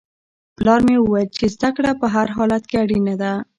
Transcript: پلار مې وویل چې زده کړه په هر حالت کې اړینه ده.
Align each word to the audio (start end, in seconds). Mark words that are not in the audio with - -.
پلار 0.57 0.79
مې 0.87 0.97
وویل 0.99 1.29
چې 1.37 1.45
زده 1.55 1.69
کړه 1.77 1.91
په 2.01 2.07
هر 2.15 2.27
حالت 2.37 2.63
کې 2.69 2.75
اړینه 2.83 3.13
ده. 3.21 3.33